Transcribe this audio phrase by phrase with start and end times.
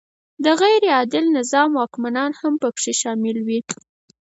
[0.43, 3.59] د غیر عادل نظام واکمنان هم پکې شامل وي.